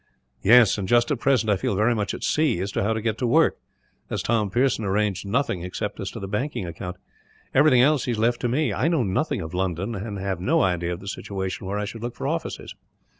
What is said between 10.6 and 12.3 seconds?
idea of the situation where I should look for